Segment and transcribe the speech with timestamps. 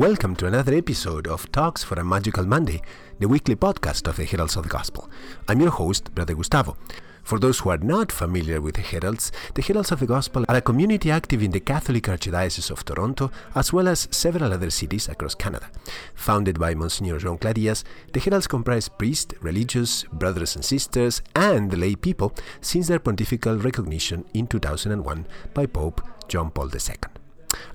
[0.00, 2.80] Welcome to another episode of Talks for a Magical Monday,
[3.18, 5.10] the weekly podcast of the Heralds of the Gospel.
[5.46, 6.78] I'm your host, Brother Gustavo.
[7.22, 10.56] For those who are not familiar with the Heralds, the Heralds of the Gospel are
[10.56, 15.06] a community active in the Catholic Archdiocese of Toronto, as well as several other cities
[15.06, 15.68] across Canada.
[16.14, 21.76] Founded by Monsignor João Clá Dias, the Heralds comprise priests, religious, brothers and sisters, and
[21.78, 27.19] lay people since their pontifical recognition in 2001 by Pope John Paul II.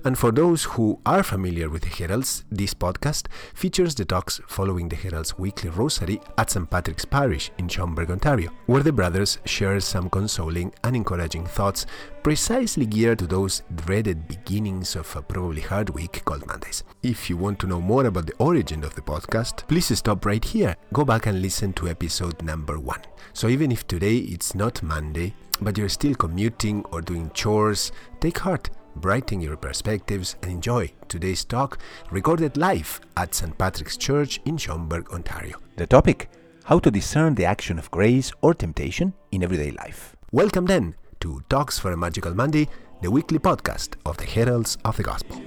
[0.04, 4.88] And for those who are familiar with the Heralds, this podcast features the talks following
[4.88, 6.70] the Herald's weekly rosary at St.
[6.70, 11.86] Patrick's Parish in Schomberg, Ontario, where the brothers share some consoling and encouraging thoughts
[12.22, 16.82] precisely geared to those dreaded beginnings of a probably hard week called Mondays.
[17.02, 20.44] If you want to know more about the origin of the podcast, please stop right
[20.44, 20.76] here.
[20.92, 23.02] Go back and listen to episode number one.
[23.32, 28.38] So even if today it's not Monday, but you're still commuting or doing chores, take
[28.38, 31.78] heart brighten your perspectives, and enjoy today's talk
[32.10, 33.56] recorded live at St.
[33.56, 35.58] Patrick's Church in Schomberg, Ontario.
[35.76, 36.28] The topic
[36.64, 40.16] How to discern the action of grace or temptation in everyday life.
[40.32, 42.68] Welcome then to Talks for a Magical Monday,
[43.02, 45.40] the weekly podcast of the Heralds of the Gospel.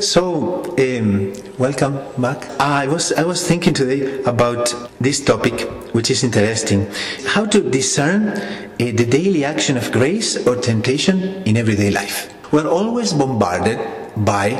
[0.00, 2.48] So, um, welcome back.
[2.60, 5.62] I was I was thinking today about this topic,
[5.92, 6.86] which is interesting:
[7.26, 8.38] how to discern uh,
[8.78, 12.32] the daily action of grace or temptation in everyday life.
[12.52, 13.78] We're always bombarded
[14.16, 14.54] by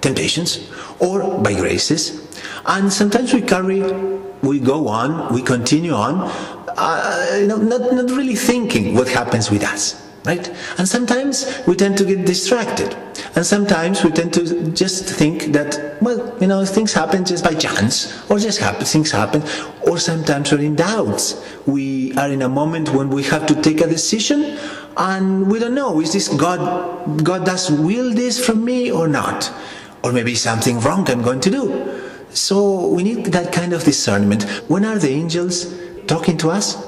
[0.00, 2.22] temptations or by graces,
[2.64, 3.82] and sometimes we carry,
[4.46, 6.30] we go on, we continue on,
[6.76, 10.50] uh, you know, not not really thinking what happens with us right?
[10.78, 12.96] And sometimes we tend to get distracted.
[13.36, 17.54] And sometimes we tend to just think that, well, you know, things happen just by
[17.54, 19.42] chance, or just happen, things happen,
[19.86, 21.44] or sometimes we're in doubts.
[21.66, 24.58] We are in a moment when we have to take a decision,
[24.96, 29.52] and we don't know, is this God, God does will this from me or not?
[30.02, 32.03] Or maybe something wrong I'm going to do.
[32.34, 34.42] So we need that kind of discernment.
[34.68, 35.72] When are the angels
[36.06, 36.84] talking to us?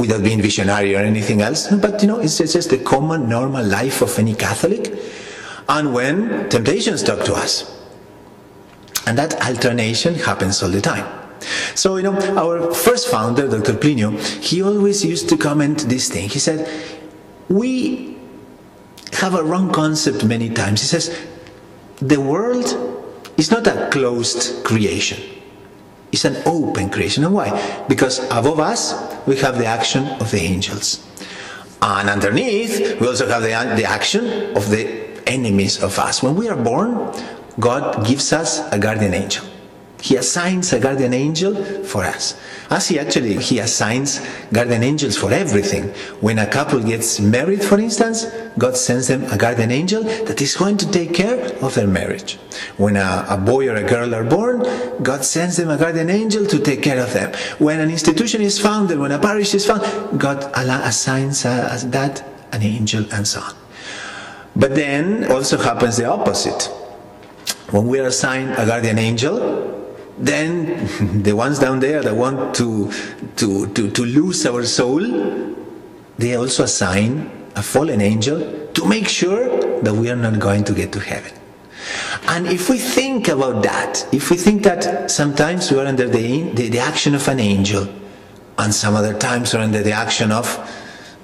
[0.00, 4.00] without being visionary or anything else, but you know, it's just the common, normal life
[4.02, 4.92] of any Catholic.
[5.68, 7.78] And when temptations talk to us,
[9.06, 11.06] and that alternation happens all the time.
[11.74, 13.74] So, you know, our first founder, Dr.
[13.74, 16.28] Plinio, he always used to comment this thing.
[16.28, 16.68] He said,
[17.48, 18.18] We
[19.14, 20.82] have a wrong concept many times.
[20.82, 21.18] He says,
[21.96, 22.66] The world
[23.40, 25.18] is not a closed creation.
[26.12, 27.24] It's an open creation.
[27.24, 27.48] And why?
[27.88, 28.94] Because above us,
[29.26, 31.06] we have the action of the angels.
[31.80, 36.22] And underneath, we also have the, the action of the enemies of us.
[36.22, 37.12] When we are born,
[37.58, 39.46] God gives us a guardian angel.
[40.00, 42.38] He assigns a guardian angel for us.
[42.70, 44.20] As he actually, he assigns
[44.52, 45.88] guardian angels for everything.
[46.20, 48.26] When a couple gets married, for instance,
[48.58, 52.38] God sends them a guardian angel that is going to take care of their marriage.
[52.76, 54.62] When a, a boy or a girl are born,
[55.02, 57.32] God sends them a guardian angel to take care of them.
[57.58, 62.24] When an institution is founded, when a parish is founded, God Allah assigns uh, that
[62.52, 63.54] an angel and so on.
[64.56, 66.64] But then also happens the opposite.
[67.70, 69.79] When we are assigned a guardian angel,
[70.18, 72.92] then the ones down there that want to,
[73.36, 75.00] to, to, to lose our soul,
[76.18, 80.72] they also assign a fallen angel to make sure that we are not going to
[80.74, 81.32] get to heaven.
[82.28, 86.42] And if we think about that, if we think that sometimes we are under the,
[86.52, 87.88] the, the action of an angel,
[88.58, 90.46] and some other times we're under the action of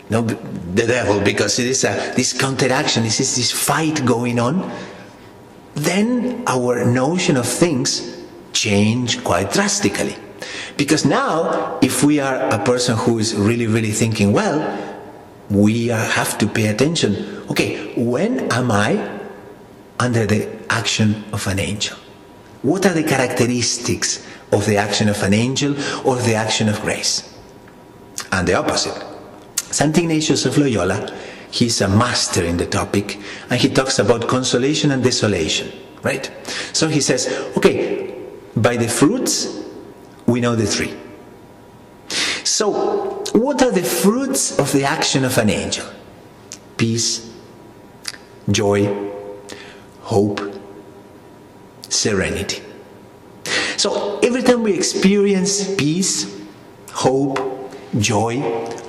[0.09, 4.39] you know, the devil, because it is a, this counteraction, this is this fight going
[4.39, 4.73] on,
[5.75, 8.16] then our notion of things
[8.57, 10.17] change quite drastically.
[10.77, 14.61] Because now, if we are a person who is really, really thinking well,
[15.51, 17.45] we have to pay attention.
[17.51, 19.21] Okay, when am I
[19.99, 21.97] under the action of an angel?
[22.63, 27.33] What are the characteristics of the action of an angel or the action of grace?
[28.33, 28.97] And the opposite.
[29.57, 29.97] St.
[29.97, 31.15] Ignatius of Loyola,
[31.51, 33.19] he's a master in the topic,
[33.51, 35.71] and he talks about consolation and desolation,
[36.03, 36.31] right?
[36.73, 38.16] So he says, okay,
[38.57, 39.63] by the fruits,
[40.27, 40.95] we know the tree.
[42.45, 45.87] So, what are the fruits of the action of an angel?
[46.77, 47.33] Peace,
[48.51, 49.13] joy,
[50.01, 50.41] hope,
[51.89, 52.63] serenity.
[53.77, 56.35] So every time we experience peace,
[56.93, 57.39] hope,
[57.99, 58.41] joy,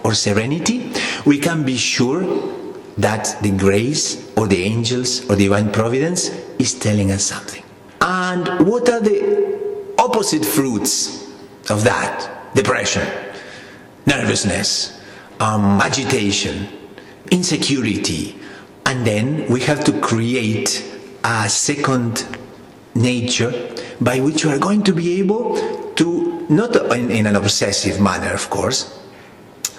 [0.03, 0.91] or serenity,
[1.25, 2.23] we can be sure
[2.97, 7.63] that the grace or the angels or divine providence is telling us something.
[8.01, 9.46] And what are the
[10.07, 11.27] opposite fruits
[11.69, 12.53] of that?
[12.55, 13.05] Depression,
[14.05, 14.99] nervousness,
[15.39, 16.67] um, agitation,
[17.29, 18.35] insecurity.
[18.85, 20.83] And then we have to create
[21.23, 22.25] a second
[22.95, 23.51] nature
[23.99, 28.33] by which we are going to be able to, not in, in an obsessive manner,
[28.33, 28.97] of course,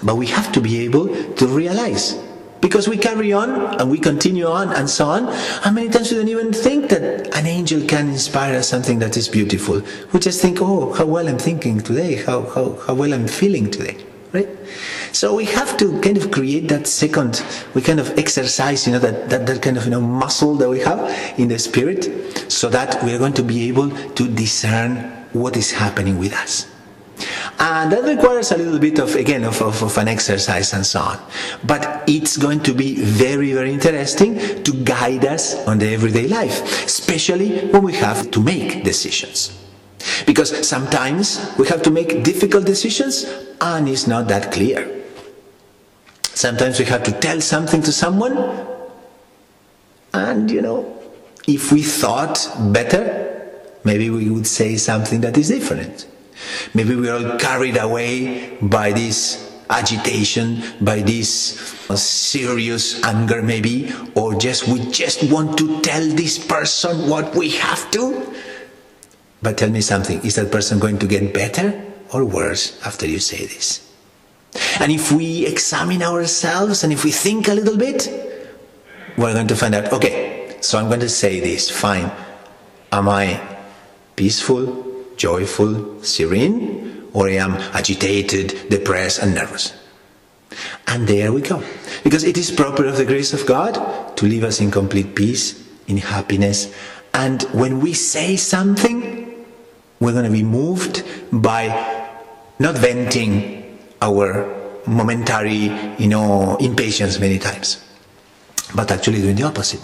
[0.03, 2.15] but we have to be able to realize
[2.61, 5.27] because we carry on and we continue on and so on.
[5.63, 9.17] How many times we don't even think that an angel can inspire us something that
[9.17, 9.81] is beautiful?
[10.13, 13.71] We just think, oh, how well I'm thinking today, how, how, how well I'm feeling
[13.71, 13.97] today,
[14.33, 14.49] right?
[15.11, 18.99] So we have to kind of create that second, we kind of exercise, you know,
[18.99, 20.99] that, that, that kind of, you know, muscle that we have
[21.39, 24.97] in the spirit so that we are going to be able to discern
[25.33, 26.69] what is happening with us.
[27.59, 31.01] And that requires a little bit of, again, of, of, of, an exercise and so
[31.01, 31.19] on.
[31.65, 36.85] But it's going to be very, very interesting to guide us on the everyday life,
[36.85, 39.61] especially when we have to make decisions.
[40.25, 43.25] Because sometimes we have to make difficult decisions
[43.59, 45.03] and it's not that clear.
[46.23, 48.37] Sometimes we have to tell something to someone
[50.13, 50.97] and, you know,
[51.45, 53.51] if we thought better,
[53.83, 56.07] maybe we would say something that is different.
[56.73, 63.93] Maybe we are all carried away by this agitation, by this uh, serious anger, maybe,
[64.15, 68.33] or just we just want to tell this person what we have to.
[69.41, 71.79] But tell me something is that person going to get better
[72.13, 73.85] or worse after you say this?
[74.79, 78.09] And if we examine ourselves and if we think a little bit,
[79.17, 82.11] we're going to find out okay, so I'm going to say this, fine.
[82.91, 83.39] Am I
[84.15, 84.88] peaceful,
[85.19, 89.75] joyful, serene, or I am agitated, depressed, and nervous.
[90.87, 91.61] And there we go.
[92.03, 95.61] Because it is proper of the grace of God to leave us in complete peace,
[95.87, 96.73] in happiness.
[97.13, 99.45] And when we say something,
[99.99, 101.67] we're going to be moved by
[102.57, 104.55] not venting our
[104.87, 105.69] momentary,
[105.99, 107.83] you know, impatience many times,
[108.73, 109.81] but actually doing the opposite.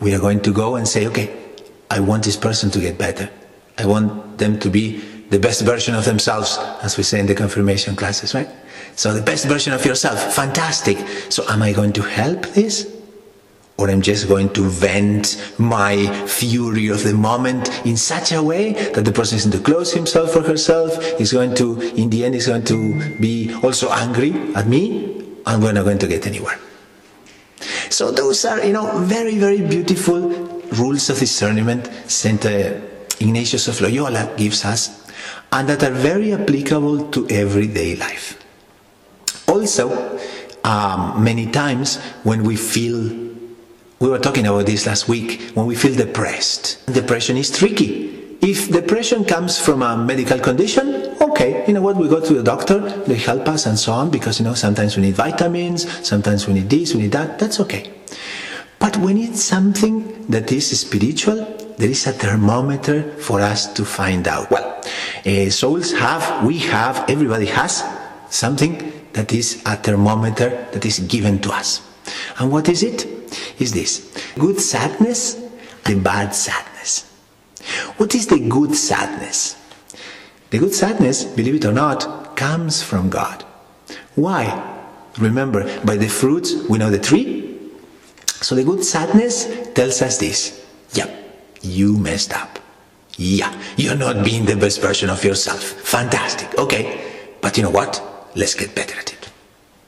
[0.00, 1.32] We are going to go and say, okay,
[1.90, 3.30] I want this person to get better.
[3.78, 4.98] I want them to be
[5.30, 8.48] the best version of themselves, as we say in the confirmation classes, right?
[8.96, 10.98] So the best version of yourself, fantastic.
[11.28, 12.90] So am I going to help this?
[13.76, 18.74] Or I'm just going to vent my fury of the moment in such a way
[18.94, 22.24] that the person is going to close himself or herself, is going to, in the
[22.24, 26.24] end, is going to be also angry at me, and we're not going to get
[26.28, 26.58] anywhere.
[27.90, 30.20] So those are, you know, very, very beautiful
[30.78, 32.74] rules of discernment Saint uh,
[33.20, 35.04] Ignatius of Loyola gives us
[35.52, 38.40] and that are very applicable to everyday life.
[39.48, 40.18] Also,
[40.64, 42.98] um, many times when we feel,
[44.00, 48.36] we were talking about this last week, when we feel depressed, depression is tricky.
[48.42, 52.42] If depression comes from a medical condition, okay, you know what, we go to the
[52.42, 56.46] doctor, they help us and so on, because you know, sometimes we need vitamins, sometimes
[56.46, 57.92] we need this, we need that, that's okay.
[58.78, 64.26] But when it's something that is spiritual, there is a thermometer for us to find
[64.28, 64.50] out.
[64.50, 64.82] Well,
[65.26, 67.84] uh, souls have, we have, everybody has
[68.30, 71.80] something that is a thermometer that is given to us.
[72.38, 73.06] And what is it?
[73.58, 75.34] Is this good sadness,
[75.84, 77.10] the bad sadness.
[77.96, 79.56] What is the good sadness?
[80.50, 83.44] The good sadness, believe it or not, comes from God.
[84.14, 84.70] Why?
[85.18, 87.58] Remember, by the fruits we know the tree.
[88.40, 90.64] So the good sadness tells us this.
[90.92, 91.23] Yep,
[91.64, 92.58] you messed up.
[93.16, 95.62] Yeah, you're not being the best version of yourself.
[95.62, 96.58] Fantastic.
[96.58, 97.00] Okay.
[97.40, 98.02] But you know what?
[98.34, 99.28] Let's get better at it.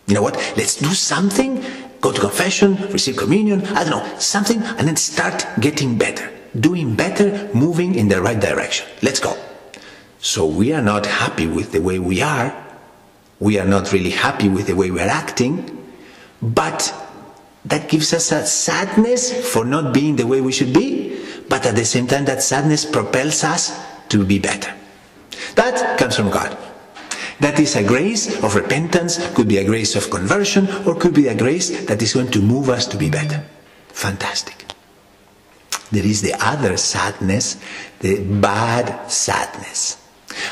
[0.07, 0.37] You know what?
[0.57, 1.65] Let's do something.
[2.01, 6.31] Go to confession, receive communion, I don't know, something, and then start getting better.
[6.61, 8.87] Doing better, moving in the right direction.
[9.03, 9.37] Let's go.
[10.21, 12.55] So we are not happy with the way we are.
[13.41, 15.73] We are not really happy with the way we are acting.
[16.43, 16.95] But
[17.65, 21.75] that gives us a sadness for not being the way we should be but at
[21.75, 24.73] the same time that sadness propels us to be better.
[25.55, 26.57] That comes from God.
[27.41, 31.29] That is a grace of repentance, could be a grace of conversion, or could be
[31.29, 33.45] a grace that is going to move us to be better.
[33.89, 34.65] Fantastic.
[35.93, 37.61] There is the other sadness,
[38.01, 40.03] the bad sadness.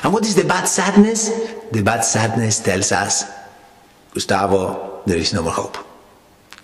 [0.02, 1.30] And what is the bad sadness?
[1.72, 3.24] The bad sadness tells us,
[4.12, 5.78] Gustavo, there is no more hope.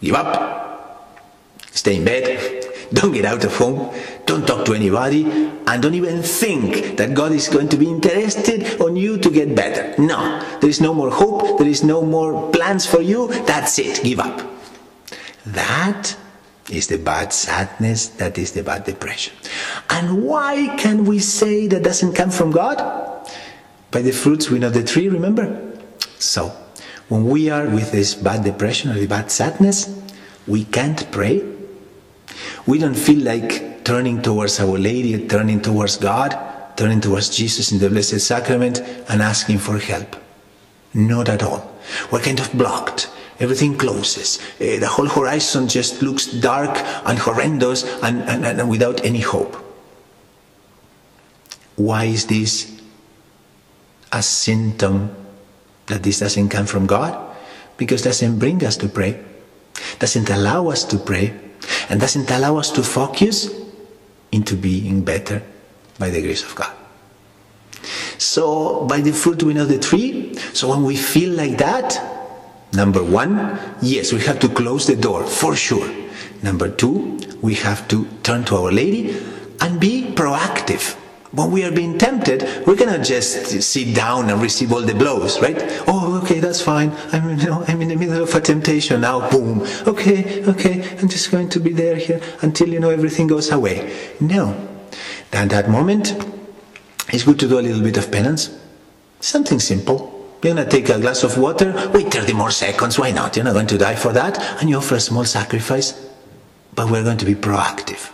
[0.01, 1.21] Give up.
[1.73, 2.67] Stay in bed.
[2.93, 3.93] Don't get out of home.
[4.31, 5.25] Don't talk to anybody.
[5.67, 9.57] And don't even think that God is going to be interested on you to get
[9.57, 10.01] better.
[10.01, 10.39] No.
[10.61, 11.59] There is no more hope.
[11.59, 13.27] There is no more plans for you.
[13.43, 14.05] That's it.
[14.05, 14.41] Give up.
[15.47, 16.17] That
[16.71, 18.07] is the bad sadness.
[18.23, 19.35] That is the bad depression.
[19.91, 22.79] And why can we say that doesn't come from God?
[23.91, 25.75] By the fruits we know the tree, remember?
[26.21, 26.55] So,
[27.09, 29.91] when we are with this bad depression or the bad sadness,
[30.47, 31.43] we can't pray
[32.67, 36.37] we don't feel like turning towards Our Lady, turning towards God,
[36.77, 40.17] turning towards Jesus in the Blessed Sacrament and asking for help.
[40.95, 41.71] Not at all.
[42.11, 43.11] We're kind of blocked.
[43.39, 44.39] Everything closes.
[44.61, 49.57] Uh, the whole horizon just looks dark and horrendous and, and, and without any hope.
[51.77, 52.81] Why is this
[54.13, 55.15] a symptom
[55.87, 57.17] that this doesn't come from God?
[57.77, 59.25] Because doesn't bring us to pray,
[59.99, 61.35] doesn't allow us to pray,
[61.89, 63.60] and doesn't allow us to focus
[64.33, 65.43] into being better
[65.99, 66.73] by the grace of God.
[68.19, 70.35] So, by the fruit we know the tree.
[70.53, 71.99] So, when we feel like that,
[72.73, 75.89] number one, yes, we have to close the door for sure.
[76.43, 79.17] Number two, we have to turn to Our Lady
[79.61, 81.00] and be proactive
[81.33, 85.41] when we are being tempted, we cannot just sit down and receive all the blows,
[85.41, 85.57] right?
[85.87, 86.91] Oh, okay, that's fine.
[87.13, 89.31] I'm, you know, I'm in the middle of a temptation now.
[89.31, 89.63] Boom.
[89.87, 90.99] Okay, okay.
[90.99, 93.97] I'm just going to be there here until you know everything goes away.
[94.19, 94.69] No.
[95.33, 96.17] At that moment,
[97.13, 98.59] it's good to do a little bit of penance.
[99.21, 100.17] Something simple.
[100.43, 101.91] You're going to take a glass of water.
[101.95, 102.99] Wait 30 more seconds.
[102.99, 103.37] Why not?
[103.37, 104.41] You're not going to die for that.
[104.61, 106.09] And you offer a small sacrifice.
[106.75, 108.11] But we're going to be proactive.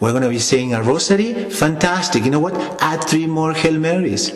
[0.00, 1.50] We're going to be saying a rosary.
[1.50, 2.24] Fantastic.
[2.24, 2.54] You know what?
[2.80, 4.32] Add three more Hail Marys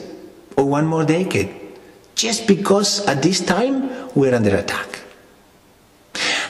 [0.56, 1.54] or one more decade.
[2.14, 5.00] Just because at this time we're under attack.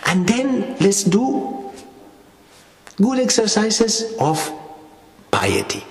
[0.07, 1.71] And then let's do
[2.97, 4.51] good exercises of
[5.31, 5.85] piety.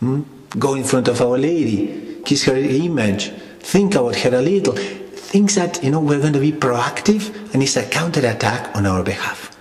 [0.00, 0.22] Hmm?
[0.58, 4.74] Go in front of Our Lady, kiss her image, think about her a little.
[4.74, 9.02] Things that, you know, we're going to be proactive and it's a counterattack on our
[9.02, 9.56] behalf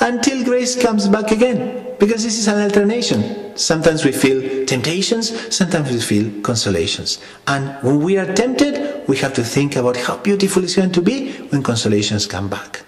[0.00, 1.89] until grace comes back again.
[2.00, 3.56] Because this is an alternation.
[3.58, 7.20] Sometimes we feel temptations, sometimes we feel consolations.
[7.46, 11.02] And when we are tempted, we have to think about how beautiful it's going to
[11.02, 12.78] be when consolations come back.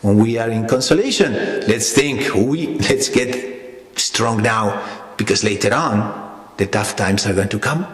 [0.00, 1.34] When we are in consolation,
[1.68, 7.50] let's think, we, let's get strong now, because later on, the tough times are going
[7.50, 7.86] to come,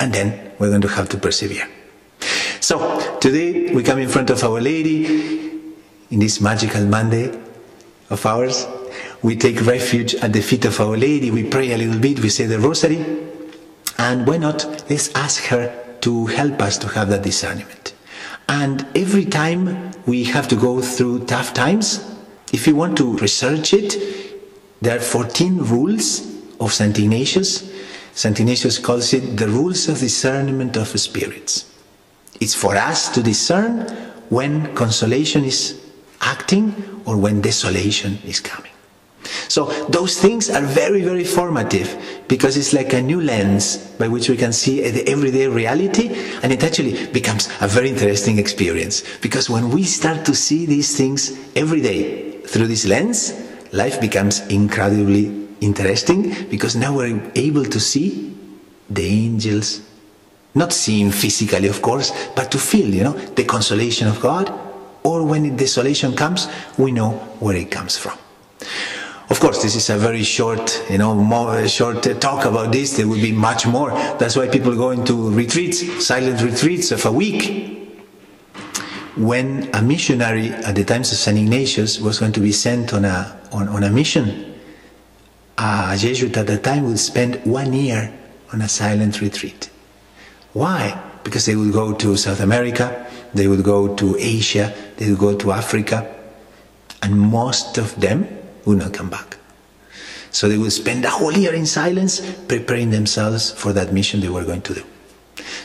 [0.00, 1.68] and then we're going to have to persevere.
[2.60, 5.60] So, today we come in front of Our Lady
[6.10, 7.38] in this magical Monday
[8.08, 8.66] of ours.
[9.22, 11.30] We take refuge at the feet of Our Lady.
[11.30, 12.18] We pray a little bit.
[12.20, 13.04] We say the Rosary.
[13.98, 14.84] And why not?
[14.90, 17.94] Let's ask her to help us to have that discernment.
[18.48, 22.04] And every time we have to go through tough times,
[22.52, 23.96] if you want to research it,
[24.82, 26.26] there are 14 rules
[26.58, 26.98] of St.
[26.98, 27.72] Ignatius.
[28.14, 28.40] St.
[28.40, 31.72] Ignatius calls it the rules of discernment of spirits.
[32.40, 33.82] It's for us to discern
[34.30, 35.80] when consolation is
[36.20, 38.71] acting or when desolation is coming.
[39.48, 44.28] So those things are very, very formative because it's like a new lens by which
[44.28, 46.08] we can see the everyday reality
[46.42, 50.96] and it actually becomes a very interesting experience because when we start to see these
[50.96, 53.34] things every day through this lens,
[53.72, 58.36] life becomes incredibly interesting because now we're able to see
[58.90, 59.80] the angels,
[60.54, 64.52] not seeing physically, of course, but to feel, you know, the consolation of God
[65.04, 66.48] or when desolation comes,
[66.78, 67.10] we know
[67.40, 68.18] where it comes from.
[69.30, 72.96] Of course, this is a very short, you know, more, short talk about this.
[72.96, 73.90] There will be much more.
[74.18, 77.78] That's why people go into retreats, silent retreats of a week.
[79.16, 81.38] When a missionary at the times of St.
[81.38, 84.58] Ignatius was going to be sent on a, on, on a mission,
[85.58, 88.12] a Jesuit at the time would spend one year
[88.52, 89.70] on a silent retreat.
[90.52, 91.00] Why?
[91.24, 95.36] Because they would go to South America, they would go to Asia, they would go
[95.36, 96.14] to Africa,
[97.02, 99.36] and most of them would not come back.
[100.30, 104.28] So they would spend a whole year in silence preparing themselves for that mission they
[104.28, 104.82] were going to do.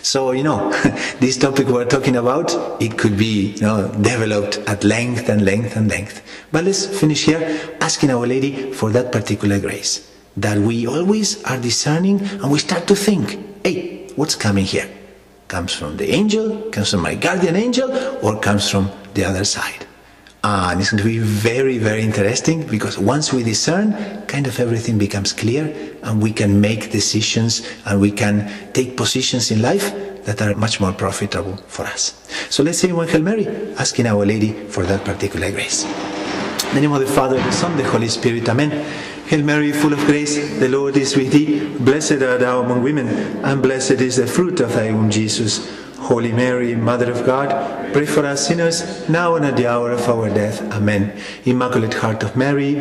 [0.02, 0.72] So, you know,
[1.20, 5.76] this topic we're talking about, it could be you know, developed at length and length
[5.76, 6.22] and length.
[6.52, 10.12] But let's finish here asking Our Lady for that particular grace.
[10.36, 14.90] That we always are discerning and we start to think, hey, what's coming here?
[15.48, 17.90] comes from the angel, comes from my guardian angel,
[18.22, 19.87] or comes from the other side.
[20.44, 23.94] Ah, and it's going to be very, very interesting because once we discern,
[24.28, 29.50] kind of everything becomes clear and we can make decisions and we can take positions
[29.50, 29.92] in life
[30.26, 32.14] that are much more profitable for us.
[32.50, 35.86] So let's say one Hail Mary, asking Our Lady for that particular grace.
[35.86, 38.48] In the name of the Father, the Son, the Holy Spirit.
[38.50, 38.72] Amen.
[39.28, 41.68] Hail Mary, full of grace, the Lord is with thee.
[41.80, 43.08] Blessed art thou among women,
[43.44, 45.68] and blessed is the fruit of thy womb, Jesus.
[46.00, 47.50] Holy Mary, Mother of God,
[47.92, 50.62] pray for us sinners, now and at the hour of our death.
[50.74, 51.20] Amen.
[51.46, 52.76] Immaculate Heart of Mary,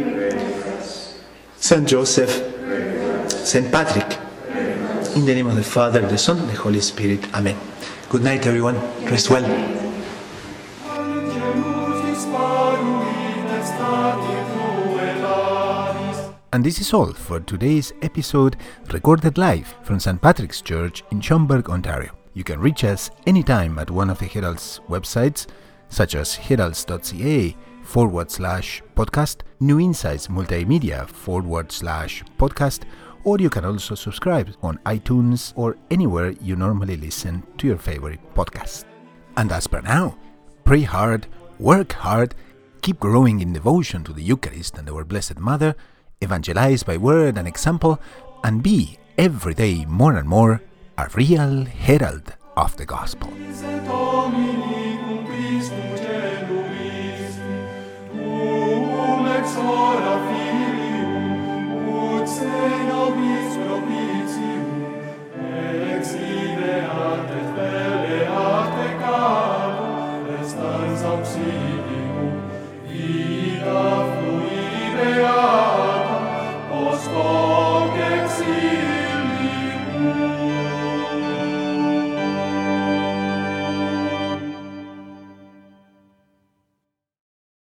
[1.56, 2.30] Saint Joseph,
[3.30, 4.18] Saint Patrick.
[5.16, 7.34] In the name of the Father, the Son, and the Holy Spirit.
[7.34, 7.56] Amen.
[8.10, 8.76] Good night, everyone.
[9.06, 9.44] Rest well.
[16.52, 18.56] And this is all for today's episode,
[18.92, 20.20] recorded live from St.
[20.20, 22.12] Patrick's Church in Schomberg, Ontario.
[22.36, 25.46] You can reach us anytime at one of the Herald's websites,
[25.88, 32.82] such as heralds.ca forward slash podcast, New Insights Multimedia forward slash podcast,
[33.24, 38.20] or you can also subscribe on iTunes or anywhere you normally listen to your favorite
[38.34, 38.84] podcast.
[39.38, 40.18] And as per now,
[40.66, 41.28] pray hard,
[41.58, 42.34] work hard,
[42.82, 45.74] keep growing in devotion to the Eucharist and our Blessed Mother,
[46.20, 47.98] evangelize by word and example,
[48.44, 50.60] and be every day more and more
[50.98, 53.30] a real herald of the gospel.